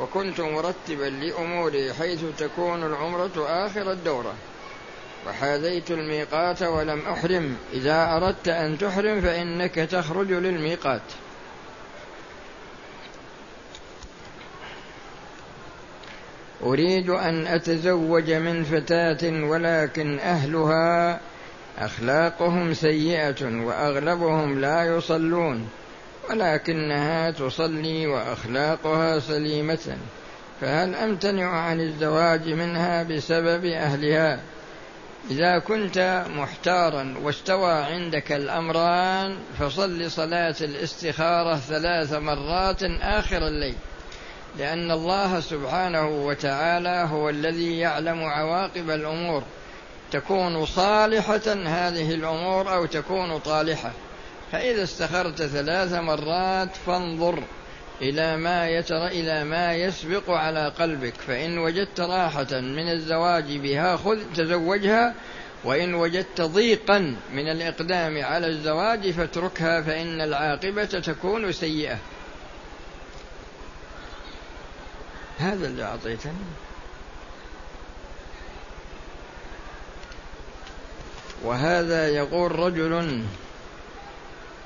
وكنت 0.00 0.40
مرتبا 0.40 1.04
لأموري 1.04 1.94
حيث 1.94 2.20
تكون 2.38 2.84
العمرة 2.84 3.32
آخر 3.36 3.92
الدورة. 3.92 4.34
وحاذيت 5.26 5.90
الميقات 5.90 6.62
ولم 6.62 7.00
أحرم. 7.00 7.56
إذا 7.72 8.16
أردت 8.16 8.48
أن 8.48 8.78
تحرم 8.78 9.20
فإنك 9.20 9.74
تخرج 9.74 10.32
للميقات. 10.32 11.02
أريد 16.62 17.10
أن 17.10 17.46
أتزوج 17.46 18.30
من 18.30 18.64
فتاة 18.64 19.44
ولكن 19.44 20.18
أهلها 20.18 21.20
أخلاقهم 21.78 22.74
سيئة 22.74 23.64
وأغلبهم 23.64 24.60
لا 24.60 24.96
يصلون. 24.96 25.68
ولكنها 26.30 27.30
تصلي 27.30 28.06
وأخلاقها 28.06 29.18
سليمة 29.18 29.96
فهل 30.60 30.94
أمتنع 30.94 31.48
عن 31.48 31.80
الزواج 31.80 32.48
منها 32.48 33.02
بسبب 33.02 33.64
أهلها؟ 33.64 34.40
إذا 35.30 35.58
كنت 35.58 36.24
محتارا 36.36 37.14
واستوى 37.22 37.72
عندك 37.72 38.32
الأمران 38.32 39.36
فصل 39.58 40.10
صلاة 40.10 40.54
الاستخارة 40.60 41.56
ثلاث 41.56 42.12
مرات 42.12 42.82
آخر 43.02 43.46
الليل 43.46 43.74
لأن 44.58 44.90
الله 44.90 45.40
سبحانه 45.40 46.08
وتعالى 46.08 47.08
هو 47.10 47.28
الذي 47.28 47.78
يعلم 47.78 48.24
عواقب 48.24 48.90
الأمور 48.90 49.42
تكون 50.12 50.66
صالحة 50.66 51.52
هذه 51.66 52.14
الأمور 52.14 52.74
أو 52.74 52.86
تكون 52.86 53.38
طالحة. 53.38 53.92
فإذا 54.52 54.82
استخرت 54.82 55.42
ثلاث 55.42 55.92
مرات 55.92 56.76
فانظر 56.86 57.42
إلى 58.02 58.36
ما 58.36 58.68
يتر 58.68 59.06
إلى 59.06 59.44
ما 59.44 59.74
يسبق 59.74 60.30
على 60.30 60.68
قلبك 60.68 61.14
فإن 61.14 61.58
وجدت 61.58 62.00
راحة 62.00 62.60
من 62.60 62.90
الزواج 62.92 63.56
بها 63.56 63.96
خذ 63.96 64.18
تزوجها 64.34 65.14
وإن 65.64 65.94
وجدت 65.94 66.40
ضيقا 66.40 67.16
من 67.32 67.48
الإقدام 67.48 68.24
على 68.24 68.46
الزواج 68.46 69.10
فاتركها 69.10 69.80
فإن 69.80 70.20
العاقبة 70.20 70.84
تكون 70.84 71.52
سيئة. 71.52 71.98
هذا 75.38 75.66
اللي 75.66 75.82
أعطيتني. 75.82 76.32
وهذا 81.44 82.08
يقول 82.08 82.58
رجل 82.58 83.22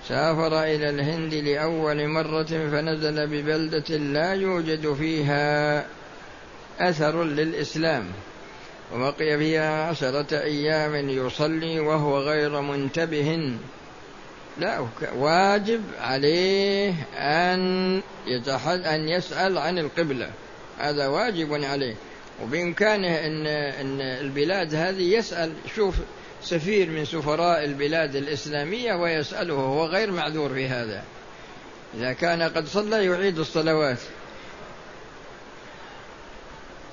سافر 0.09 0.63
إلى 0.63 0.91
الهند 0.91 1.35
لأول 1.35 2.09
مرة 2.09 2.43
فنزل 2.43 3.27
ببلدة 3.27 3.97
لا 3.97 4.35
يوجد 4.35 4.93
فيها 4.95 5.85
أثر 6.81 7.25
للإسلام 7.25 8.05
وبقي 8.95 9.39
فيها 9.39 9.89
عشرة 9.89 10.41
أيام 10.41 11.09
يصلي 11.09 11.81
وهو 11.81 12.19
غير 12.19 12.61
منتبه. 12.61 13.53
لا 14.59 14.87
واجب 15.17 15.83
عليه 16.01 16.95
أن 17.19 18.03
يتحد 18.27 18.81
أن 18.81 19.09
يسأل 19.09 19.59
عن 19.59 19.79
القبلة. 19.79 20.31
هذا 20.79 21.07
واجب 21.07 21.65
عليه. 21.65 21.95
وبإمكانه 22.43 23.27
أن 23.27 23.47
أن 23.47 24.01
البلاد 24.01 24.75
هذه 24.75 25.15
يسأل. 25.15 25.53
شوف 25.77 25.95
سفير 26.49 26.91
من 26.91 27.05
سفراء 27.05 27.65
البلاد 27.65 28.17
الإسلامية 28.17 28.95
ويسأله 28.95 29.55
هو 29.55 29.87
غير 29.87 30.11
معذور 30.11 30.55
في 30.55 30.69
هذا. 30.69 31.05
إذا 31.95 32.13
كان 32.13 32.43
قد 32.43 32.67
صلى 32.67 33.05
يعيد 33.05 33.39
الصلوات. 33.39 33.99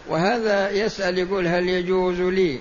وهذا 0.07 0.69
يسأل 0.69 1.17
يقول 1.17 1.47
هل 1.47 1.69
يجوز 1.69 2.19
لي 2.19 2.59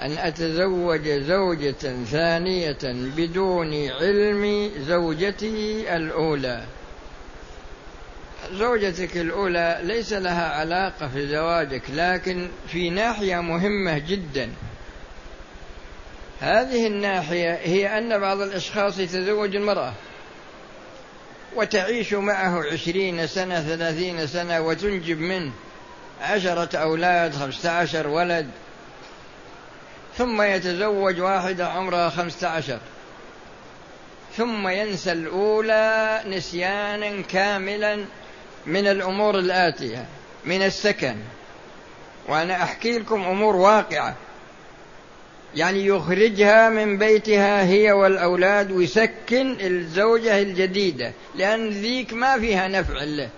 أن 0.00 0.12
أتزوج 0.12 1.08
زوجة 1.08 2.04
ثانية 2.04 2.78
بدون 3.16 3.88
علم 3.88 4.70
زوجتي 4.78 5.96
الأولى؟ 5.96 6.64
زوجتك 8.52 9.16
الأولى 9.16 9.80
ليس 9.82 10.12
لها 10.12 10.54
علاقة 10.54 11.08
في 11.08 11.26
زواجك 11.26 11.82
لكن 11.94 12.48
في 12.68 12.90
ناحية 12.90 13.40
مهمة 13.40 13.98
جدا. 13.98 14.50
هذه 16.40 16.86
الناحية 16.86 17.54
هي 17.54 17.98
أن 17.98 18.18
بعض 18.18 18.40
الأشخاص 18.40 18.98
يتزوج 18.98 19.56
المرأة 19.56 19.92
وتعيش 21.56 22.12
معه 22.12 22.64
عشرين 22.72 23.26
سنة 23.26 23.60
ثلاثين 23.60 24.26
سنة 24.26 24.60
وتنجب 24.60 25.18
منه 25.18 25.52
عشرة 26.22 26.78
أولاد 26.78 27.34
خمسة 27.34 27.70
عشر 27.70 28.08
ولد 28.08 28.50
ثم 30.18 30.42
يتزوج 30.42 31.20
واحدة 31.20 31.68
عمرها 31.68 32.10
خمسة 32.10 32.48
عشر. 32.48 32.78
ثم 34.36 34.68
ينسى 34.68 35.12
الأولى 35.12 36.22
نسيانا 36.26 37.22
كاملا 37.22 38.04
من 38.66 38.86
الأمور 38.86 39.38
الآتية 39.38 40.06
من 40.44 40.62
السكن. 40.62 41.16
وأنا 42.28 42.62
أحكي 42.62 42.98
لكم 42.98 43.24
أمور 43.24 43.56
واقعة. 43.56 44.16
يعني 45.56 45.86
يخرجها 45.86 46.68
من 46.68 46.98
بيتها 46.98 47.64
هي 47.64 47.92
والأولاد 47.92 48.70
ويسكن 48.70 49.56
الزوجة 49.60 50.42
الجديدة 50.42 51.12
لأن 51.34 51.70
ذيك 51.70 52.12
ما 52.12 52.38
فيها 52.38 52.68
نفع 52.68 53.04
له 53.04 53.28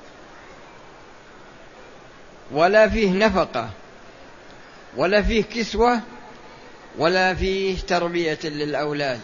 ولا 2.52 2.88
فيه 2.88 3.10
نفقة 3.10 3.70
ولا 4.96 5.22
فيه 5.22 5.42
كسوة 5.42 6.00
ولا 6.98 7.34
فيه 7.34 7.76
تربية 7.78 8.38
للأولاد. 8.44 9.20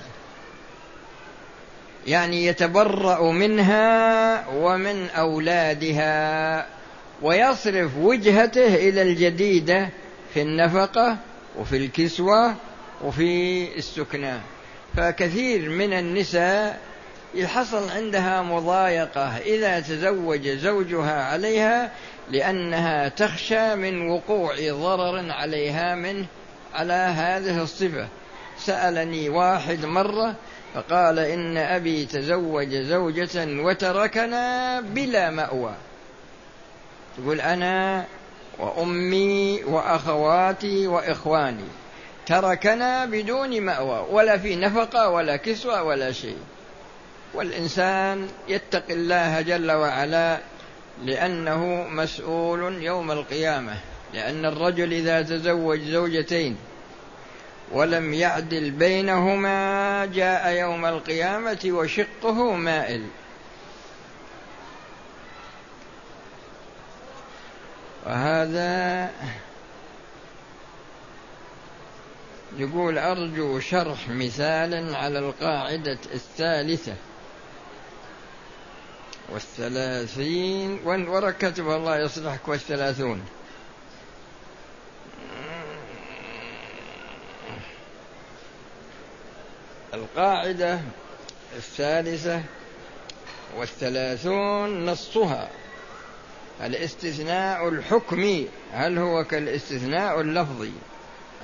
يعني 2.06 2.46
يتبرأ 2.46 3.32
منها 3.32 4.48
ومن 4.48 5.08
أولادها 5.10 6.66
ويصرف 7.22 7.96
وجهته 7.96 8.74
إلى 8.74 9.02
الجديدة 9.02 9.88
في 10.34 10.42
النفقة 10.42 11.16
وفي 11.58 11.76
الكسوة 11.76 12.54
وفي 13.04 13.68
السكنى. 13.78 14.34
فكثير 14.96 15.68
من 15.68 15.92
النساء 15.92 16.80
حصل 17.44 17.90
عندها 17.90 18.42
مضايقة 18.42 19.36
إذا 19.36 19.80
تزوج 19.80 20.48
زوجها 20.48 21.24
عليها 21.24 21.90
لأنها 22.30 23.08
تخشى 23.08 23.74
من 23.74 24.08
وقوع 24.08 24.54
ضرر 24.70 25.32
عليها 25.32 25.94
منه 25.94 26.26
على 26.74 26.92
هذه 26.92 27.62
الصفة. 27.62 28.08
سألني 28.58 29.28
واحد 29.28 29.84
مرة 29.84 30.34
فقال 30.74 31.18
إن 31.18 31.56
أبي 31.56 32.04
تزوج 32.04 32.74
زوجة 32.74 33.62
وتركنا 33.62 34.80
بلا 34.80 35.30
مأوى. 35.30 35.74
تقول 37.16 37.40
أنا 37.40 38.04
وأمي 38.58 39.64
وأخواتي 39.64 40.86
وإخواني. 40.86 41.85
تركنا 42.26 43.04
بدون 43.04 43.60
مأوى 43.60 44.06
ولا 44.10 44.38
في 44.38 44.56
نفقة 44.56 45.08
ولا 45.08 45.36
كسوة 45.36 45.82
ولا 45.82 46.12
شيء. 46.12 46.38
والإنسان 47.34 48.28
يتقي 48.48 48.92
الله 48.92 49.40
جل 49.40 49.70
وعلا 49.70 50.38
لأنه 51.04 51.86
مسؤول 51.88 52.82
يوم 52.82 53.10
القيامة 53.10 53.74
لأن 54.14 54.44
الرجل 54.44 54.92
إذا 54.92 55.22
تزوج 55.22 55.80
زوجتين 55.80 56.56
ولم 57.72 58.14
يعدل 58.14 58.70
بينهما 58.70 60.06
جاء 60.06 60.52
يوم 60.52 60.86
القيامة 60.86 61.58
وشقه 61.64 62.52
مائل. 62.52 63.06
وهذا 68.06 69.10
يقول 72.56 72.98
أرجو 72.98 73.60
شرح 73.60 74.08
مثال 74.08 74.94
على 74.94 75.18
القاعدة 75.18 75.98
الثالثة. 76.14 76.94
والثلاثين 79.32 80.80
وركتبها 80.84 81.76
الله 81.76 81.98
يصلحك 81.98 82.48
والثلاثون. 82.48 83.22
القاعدة 89.94 90.80
الثالثة 91.56 92.42
والثلاثون 93.56 94.86
نصها. 94.86 95.50
الاستثناء 96.60 97.68
الحكمي 97.68 98.48
هل 98.72 98.98
هو 98.98 99.24
كالاستثناء 99.24 100.20
اللفظي؟ 100.20 100.72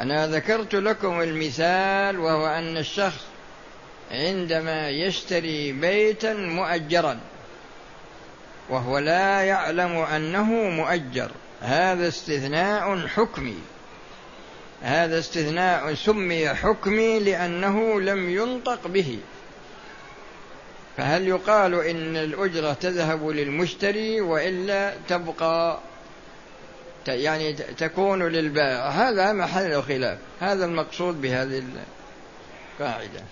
أنا 0.00 0.26
ذكرت 0.26 0.74
لكم 0.74 1.20
المثال 1.20 2.18
وهو 2.18 2.46
أن 2.46 2.76
الشخص 2.76 3.24
عندما 4.10 4.90
يشتري 4.90 5.72
بيتا 5.72 6.34
مؤجرا 6.34 7.20
وهو 8.68 8.98
لا 8.98 9.40
يعلم 9.40 9.96
أنه 9.96 10.44
مؤجر. 10.52 11.30
هذا 11.60 12.08
استثناء 12.08 13.06
حكمي. 13.06 13.58
هذا 14.82 15.18
استثناء 15.18 15.94
سمي 15.94 16.48
حكمي 16.48 17.18
لأنه 17.18 18.00
لم 18.00 18.30
ينطق 18.30 18.86
به. 18.86 19.18
فهل 20.96 21.28
يقال 21.28 21.74
إن 21.74 22.16
الأجرة 22.16 22.72
تذهب 22.72 23.28
للمشتري 23.28 24.20
وإلا 24.20 24.94
تبقى 25.08 25.78
يعني 27.08 27.52
تكون 27.52 28.22
للبائع 28.22 28.88
هذا 28.88 29.32
محل 29.32 29.82
خلاف 29.82 30.18
هذا 30.40 30.64
المقصود 30.64 31.20
بهذه 31.20 31.62
القاعدة. 32.80 33.22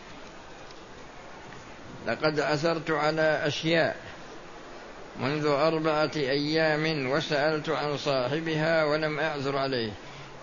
لقد 2.07 2.39
أثرت 2.39 2.91
على 2.91 3.41
أشياء 3.47 3.97
منذ 5.21 5.47
أربعة 5.47 6.11
أيام 6.17 7.11
وسألت 7.11 7.69
عن 7.69 7.97
صاحبها 7.97 8.85
ولم 8.85 9.19
أعذر 9.19 9.57
عليه. 9.57 9.93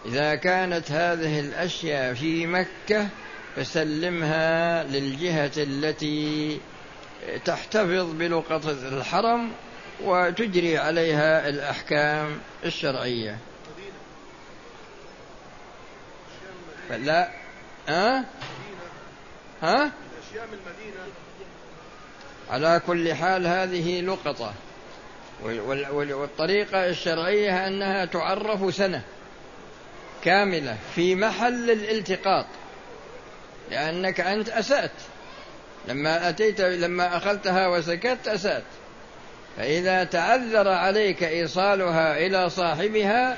إذا 0.06 0.36
كانت 0.36 0.92
هذه 0.92 1.40
الأشياء 1.40 2.13
في 2.13 2.48
مكة 2.48 3.08
فسلمها 3.56 4.84
للجهة 4.84 5.52
التي 5.58 6.60
تحتفظ 7.46 8.12
بلقطة 8.13 8.72
الحرم 8.72 9.52
وتجري 10.03 10.77
عليها 10.77 11.49
الأحكام 11.49 12.39
الشرعية. 12.65 13.38
لا 16.89 17.29
ها؟ 17.88 18.25
ها؟ 19.62 19.91
على 22.49 22.81
كل 22.88 23.13
حال 23.13 23.47
هذه 23.47 24.01
لقطة. 24.01 24.53
والطريقة 25.43 26.89
الشرعية 26.89 27.67
أنها 27.67 28.05
تعرف 28.05 28.75
سنة 28.75 29.01
كاملة 30.23 30.77
في 30.95 31.15
محل 31.15 31.71
الالتقاط. 31.71 32.45
لأنك 33.71 34.19
أنت 34.19 34.49
أسأت. 34.49 34.91
لما 35.88 36.29
أتيت 36.29 36.62
لما 36.62 37.17
أخذتها 37.17 37.67
وسكت 37.67 38.27
أسأت. 38.27 38.63
فإذا 39.58 40.04
تعذر 40.04 40.67
عليك 40.67 41.24
إيصالها 41.24 42.17
إلى 42.17 42.50
صاحبها 42.50 43.38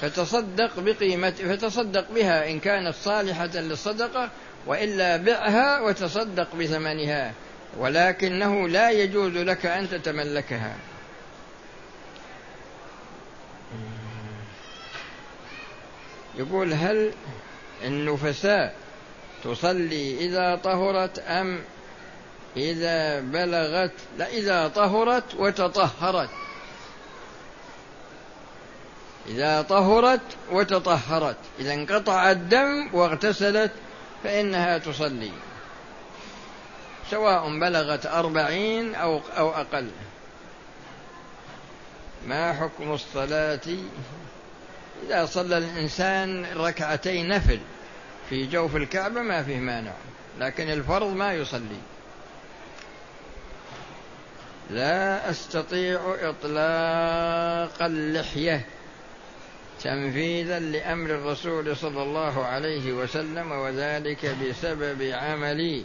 فتصدق 0.00 0.80
بقيمة 0.80 1.30
فتصدق 1.30 2.06
بها 2.14 2.50
إن 2.50 2.60
كانت 2.60 2.94
صالحة 2.94 3.46
للصدقة 3.46 4.30
وإلا 4.66 5.16
بعها 5.16 5.80
وتصدق 5.80 6.54
بثمنها. 6.54 7.32
ولكنه 7.78 8.68
لا 8.68 8.90
يجوز 8.90 9.32
لك 9.32 9.66
أن 9.66 9.88
تتملكها. 9.90 10.76
يقول 16.38 16.72
هل 16.72 17.12
النفساء 17.84 18.74
تصلي 19.44 20.26
إذا 20.26 20.56
طهرت 20.64 21.18
أم 21.18 21.60
إذا 22.56 23.20
بلغت 23.20 23.92
لا 24.18 24.28
إذا 24.28 24.68
طهرت 24.68 25.34
وتطهرت. 25.38 26.30
إذا 29.28 29.62
طهرت 29.62 30.20
وتطهرت 30.50 31.36
إذا 31.58 31.74
انقطع 31.74 32.30
الدم 32.30 32.90
واغتسلت 32.92 33.72
فإنها 34.24 34.78
تصلي. 34.78 35.32
سواء 37.10 37.58
بلغت 37.58 38.06
أربعين 38.06 38.94
أو 38.94 39.20
أو 39.38 39.50
أقل. 39.50 39.90
ما 42.26 42.52
حكم 42.52 42.92
الصلاة؟ 42.92 43.60
إذا 45.06 45.26
صلى 45.26 45.58
الإنسان 45.58 46.46
ركعتين 46.56 47.28
نفل 47.28 47.60
في 48.30 48.46
جوف 48.46 48.76
الكعبة 48.76 49.22
ما 49.22 49.42
فيه 49.42 49.56
مانع 49.56 49.92
لكن 50.38 50.70
الفرض 50.70 51.16
ما 51.16 51.32
يصلي. 51.32 51.80
لا 54.70 55.30
أستطيع 55.30 56.00
اطلاق 56.20 57.82
اللحية 57.82 58.66
تنفيذا 59.82 60.58
لأمر 60.58 61.10
الرسول 61.10 61.76
صلى 61.76 62.02
الله 62.02 62.44
عليه 62.44 62.92
وسلم 62.92 63.52
وذلك 63.52 64.36
بسبب 64.42 65.02
عملي 65.02 65.84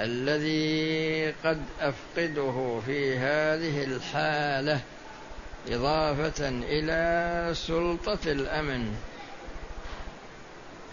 الذي 0.00 1.34
قد 1.44 1.62
أفقده 1.80 2.80
في 2.86 3.18
هذه 3.18 3.84
الحالة 3.84 4.80
إضافة 5.68 6.48
إلى 6.48 7.50
سلطة 7.54 8.18
الأمن. 8.26 8.94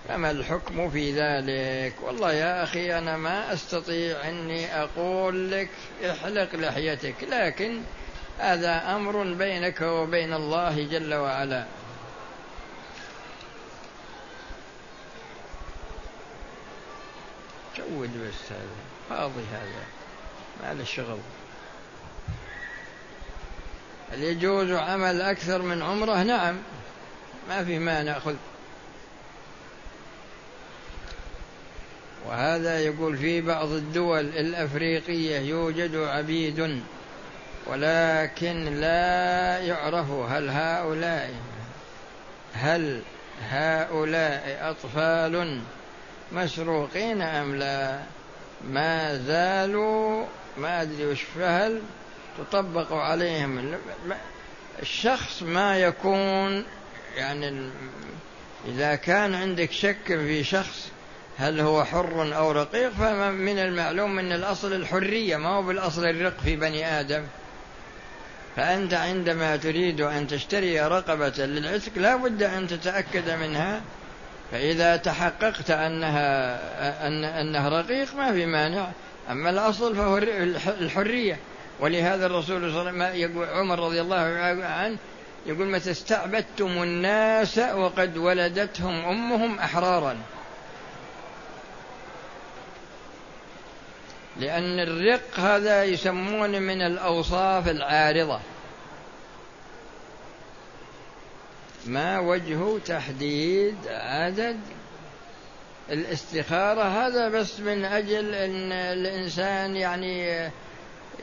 فما 0.07 0.31
الحكم 0.31 0.89
في 0.89 1.11
ذلك؟ 1.11 1.93
والله 2.01 2.33
يا 2.33 2.63
أخي 2.63 2.97
أنا 2.97 3.17
ما 3.17 3.53
أستطيع 3.53 4.29
أني 4.29 4.81
أقول 4.81 5.51
لك 5.51 5.69
احلق 6.05 6.55
لحيتك 6.55 7.15
لكن 7.23 7.81
هذا 8.39 8.95
أمر 8.95 9.33
بينك 9.33 9.81
وبين 9.81 10.33
الله 10.33 10.87
جل 10.87 11.13
وعلا. 11.13 11.65
جود 17.77 18.09
بس 18.09 18.51
هذا 18.51 18.75
فاضي 19.09 19.43
هذا 19.51 19.83
ما 20.63 20.73
له 20.73 20.85
شغل. 20.85 21.19
هل 24.11 24.23
يجوز 24.23 24.71
عمل 24.71 25.21
أكثر 25.21 25.61
من 25.61 25.81
عمرة؟ 25.81 26.23
نعم 26.23 26.57
ما 27.49 27.63
في 27.63 27.79
ما 27.79 28.03
نأخذ 28.03 28.35
وهذا 32.27 32.79
يقول 32.79 33.17
في 33.17 33.41
بعض 33.41 33.71
الدول 33.71 34.25
الأفريقية 34.25 35.39
يوجد 35.39 35.95
عبيد 35.95 36.81
ولكن 37.67 38.75
لا 38.75 39.57
يعرف 39.59 40.11
هل 40.11 40.49
هؤلاء 40.49 41.33
هل 42.53 43.01
هؤلاء 43.49 44.57
أطفال 44.61 45.61
مسروقين 46.31 47.21
أم 47.21 47.55
لا؟ 47.55 47.99
ما 48.69 49.17
زالوا 49.17 50.25
ما 50.57 50.81
أدري 50.81 51.05
وش 51.05 51.21
فهل 51.21 51.81
تطبق 52.37 52.93
عليهم. 52.93 53.75
الشخص 54.81 55.43
ما 55.43 55.77
يكون 55.77 56.65
يعني 57.15 57.69
إذا 58.67 58.95
كان 58.95 59.35
عندك 59.35 59.71
شك 59.71 60.07
في 60.07 60.43
شخص 60.43 60.89
هل 61.37 61.59
هو 61.59 61.83
حر 61.83 62.35
أو 62.37 62.51
رقيق 62.51 62.89
فمن 62.89 63.59
المعلوم 63.59 64.19
أن 64.19 64.31
الأصل 64.31 64.73
الحرية 64.73 65.37
ما 65.37 65.49
هو 65.49 65.61
بالأصل 65.61 66.05
الرق 66.05 66.39
في 66.43 66.55
بني 66.55 66.99
آدم. 66.99 67.23
فأنت 68.55 68.93
عندما 68.93 69.55
تريد 69.55 70.01
أن 70.01 70.27
تشتري 70.27 70.81
رقبة 70.81 71.45
للعتق 71.45 71.91
لا 71.95 72.15
بد 72.15 72.43
أن 72.43 72.67
تتأكد 72.67 73.29
منها. 73.29 73.81
فإذا 74.51 74.97
تحققت 74.97 75.71
أنها 75.71 77.07
أن 77.07 77.23
أنه 77.23 77.69
رقيق 77.79 78.15
ما 78.15 78.31
في 78.31 78.45
مانع. 78.45 78.87
أما 79.31 79.49
الأصل 79.49 79.95
فهو 79.95 80.17
الحرية. 80.67 81.37
ولهذا 81.79 82.25
الرسول 82.25 82.71
صلى 82.71 82.89
الله 82.89 83.03
عليه 83.03 83.27
وسلم 83.27 83.43
عمر 83.43 83.79
رضي 83.79 84.01
الله 84.01 84.17
عنه 84.65 84.97
يقول 85.45 85.67
متى 85.67 85.91
استعبدتم 85.91 86.83
الناس 86.83 87.57
وقد 87.57 88.17
ولدتهم 88.17 89.05
أمهم 89.05 89.59
أحرارا. 89.59 90.17
لأن 94.39 94.79
الرق 94.79 95.39
هذا 95.39 95.83
يسمون 95.83 96.61
من 96.61 96.81
الأوصاف 96.81 97.67
العارضة. 97.67 98.39
ما 101.85 102.19
وجه 102.19 102.79
تحديد 102.85 103.75
عدد 103.87 104.59
الاستخارة؟ 105.91 106.83
هذا 106.83 107.29
بس 107.29 107.59
من 107.59 107.85
أجل 107.85 108.35
أن 108.35 108.71
الإنسان 108.71 109.75
يعني 109.75 110.49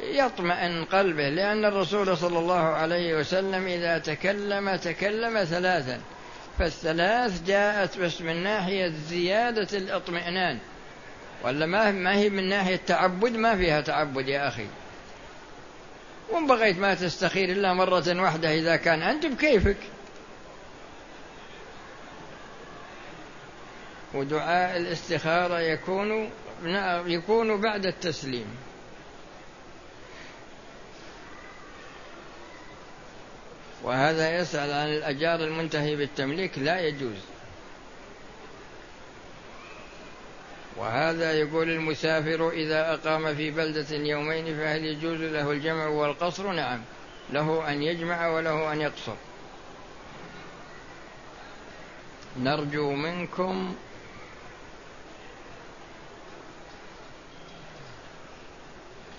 يطمئن 0.00 0.84
قلبه 0.84 1.28
لأن 1.28 1.64
الرسول 1.64 2.16
صلى 2.16 2.38
الله 2.38 2.64
عليه 2.64 3.14
وسلم 3.14 3.66
إذا 3.66 3.98
تكلم 3.98 4.76
تكلم 4.76 5.44
ثلاثا. 5.44 6.00
فالثلاث 6.58 7.42
جاءت 7.46 7.98
بس 7.98 8.20
من 8.20 8.42
ناحية 8.42 8.92
زيادة 9.08 9.78
الإطمئنان. 9.78 10.58
ولا 11.44 11.66
ما 11.66 11.90
ما 11.90 12.16
هي 12.16 12.30
من 12.30 12.48
ناحية 12.48 12.76
تعبد؟ 12.76 13.36
ما 13.36 13.56
فيها 13.56 13.80
تعبد 13.80 14.28
يا 14.28 14.48
أخي. 14.48 14.66
وإن 16.30 16.46
بغيت 16.46 16.78
ما 16.78 16.94
تستخير 16.94 17.48
إلا 17.48 17.74
مرة 17.74 18.22
واحدة 18.22 18.54
إذا 18.54 18.76
كان. 18.76 19.02
أنت 19.02 19.26
بكيفك. 19.26 19.76
ودعاء 24.14 24.76
الاستخارة 24.76 25.60
يكون 25.60 26.30
يكون 27.06 27.60
بعد 27.60 27.86
التسليم. 27.86 28.56
وهذا 33.82 34.36
يسأل 34.36 34.72
عن 34.72 34.88
الأجار 34.88 35.40
المنتهي 35.40 35.96
بالتمليك. 35.96 36.58
لا 36.58 36.80
يجوز. 36.80 37.31
وهذا 40.76 41.32
يقول 41.32 41.70
المسافر 41.70 42.50
إذا 42.50 42.94
أقام 42.94 43.34
في 43.34 43.50
بلدة 43.50 43.96
يومين 43.96 44.44
فهل 44.44 44.84
يجوز 44.84 45.20
له 45.20 45.50
الجمع 45.50 45.86
والقصر؟ 45.86 46.52
نعم 46.52 46.80
له 47.30 47.72
أن 47.72 47.82
يجمع 47.82 48.28
وله 48.28 48.72
أن 48.72 48.80
يقصر. 48.80 49.14
نرجو 52.38 52.92
منكم 52.92 53.74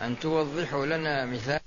أن 0.01 0.19
توضحوا 0.19 0.85
لنا 0.85 1.25
مثال 1.25 1.59